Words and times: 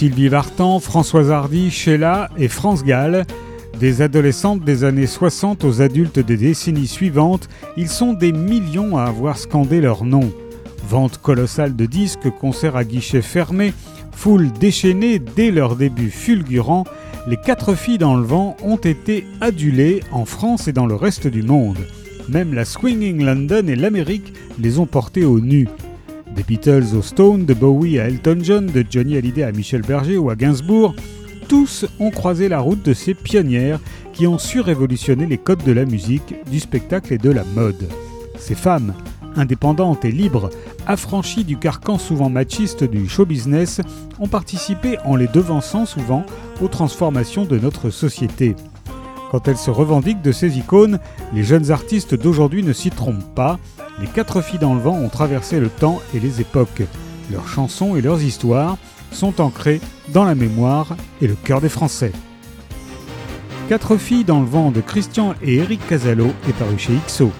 Sylvie 0.00 0.28
Vartan, 0.28 0.80
Françoise 0.80 1.30
Hardy, 1.30 1.70
Sheila 1.70 2.30
et 2.38 2.48
France 2.48 2.84
Gall. 2.84 3.26
Des 3.78 4.00
adolescentes 4.00 4.64
des 4.64 4.82
années 4.82 5.06
60 5.06 5.62
aux 5.62 5.82
adultes 5.82 6.18
des 6.18 6.38
décennies 6.38 6.86
suivantes, 6.86 7.50
ils 7.76 7.90
sont 7.90 8.14
des 8.14 8.32
millions 8.32 8.96
à 8.96 9.02
avoir 9.02 9.36
scandé 9.36 9.82
leur 9.82 10.06
nom. 10.06 10.32
Vente 10.88 11.18
colossale 11.18 11.76
de 11.76 11.84
disques, 11.84 12.30
concerts 12.40 12.76
à 12.76 12.84
guichets 12.84 13.20
fermés, 13.20 13.74
foule 14.10 14.50
déchaînée 14.52 15.18
dès 15.18 15.50
leur 15.50 15.76
début 15.76 16.08
fulgurant, 16.08 16.84
les 17.26 17.36
quatre 17.36 17.74
filles 17.74 17.98
dans 17.98 18.16
le 18.16 18.24
vent 18.24 18.56
ont 18.64 18.78
été 18.78 19.26
adulées 19.42 20.00
en 20.12 20.24
France 20.24 20.66
et 20.66 20.72
dans 20.72 20.86
le 20.86 20.94
reste 20.94 21.26
du 21.26 21.42
monde. 21.42 21.76
Même 22.26 22.54
la 22.54 22.64
Swinging 22.64 23.22
London 23.22 23.66
et 23.68 23.76
l'Amérique 23.76 24.32
les 24.58 24.78
ont 24.78 24.86
portées 24.86 25.26
au 25.26 25.40
nu. 25.40 25.68
Des 26.34 26.42
Beatles 26.42 26.96
au 26.96 27.02
Stone, 27.02 27.44
de 27.44 27.54
Bowie 27.54 27.98
à 27.98 28.08
Elton 28.08 28.38
John, 28.42 28.66
de 28.66 28.84
Johnny 28.88 29.16
Hallyday 29.16 29.42
à 29.42 29.52
Michel 29.52 29.82
Berger 29.82 30.16
ou 30.16 30.30
à 30.30 30.36
Gainsbourg, 30.36 30.94
tous 31.48 31.84
ont 31.98 32.10
croisé 32.10 32.48
la 32.48 32.60
route 32.60 32.84
de 32.84 32.94
ces 32.94 33.14
pionnières 33.14 33.80
qui 34.12 34.26
ont 34.26 34.38
su 34.38 34.60
révolutionner 34.60 35.26
les 35.26 35.38
codes 35.38 35.64
de 35.64 35.72
la 35.72 35.84
musique, 35.84 36.34
du 36.50 36.60
spectacle 36.60 37.12
et 37.12 37.18
de 37.18 37.30
la 37.30 37.44
mode. 37.44 37.88
Ces 38.38 38.54
femmes, 38.54 38.94
indépendantes 39.36 40.04
et 40.04 40.12
libres, 40.12 40.50
affranchies 40.86 41.44
du 41.44 41.58
carcan 41.58 41.98
souvent 41.98 42.30
machiste 42.30 42.84
du 42.84 43.08
show 43.08 43.26
business, 43.26 43.80
ont 44.18 44.28
participé 44.28 44.98
en 45.04 45.16
les 45.16 45.28
devançant 45.28 45.86
souvent 45.86 46.24
aux 46.60 46.68
transformations 46.68 47.44
de 47.44 47.58
notre 47.58 47.90
société. 47.90 48.54
Quand 49.30 49.46
elles 49.46 49.56
se 49.56 49.70
revendiquent 49.70 50.22
de 50.22 50.32
ces 50.32 50.58
icônes, 50.58 50.98
les 51.32 51.44
jeunes 51.44 51.70
artistes 51.70 52.14
d'aujourd'hui 52.14 52.62
ne 52.62 52.72
s'y 52.72 52.90
trompent 52.90 53.34
pas. 53.34 53.58
Les 54.00 54.06
quatre 54.06 54.40
filles 54.40 54.58
dans 54.58 54.74
le 54.74 54.80
vent 54.80 54.96
ont 54.96 55.10
traversé 55.10 55.60
le 55.60 55.68
temps 55.68 56.00
et 56.14 56.20
les 56.20 56.40
époques. 56.40 56.82
Leurs 57.30 57.46
chansons 57.46 57.96
et 57.96 58.00
leurs 58.00 58.22
histoires 58.22 58.78
sont 59.12 59.42
ancrées 59.42 59.80
dans 60.08 60.24
la 60.24 60.34
mémoire 60.34 60.96
et 61.20 61.26
le 61.26 61.34
cœur 61.34 61.60
des 61.60 61.68
Français. 61.68 62.12
Quatre 63.68 63.98
filles 63.98 64.24
dans 64.24 64.40
le 64.40 64.46
vent 64.46 64.70
de 64.70 64.80
Christian 64.80 65.34
et 65.42 65.56
Eric 65.56 65.86
Casalo 65.86 66.28
est 66.48 66.54
paru 66.54 66.78
chez 66.78 66.94
XO. 67.06 67.30